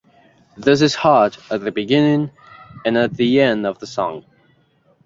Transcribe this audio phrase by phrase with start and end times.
[0.57, 2.31] This is heard at the beginning
[2.83, 4.25] and at the end of the song.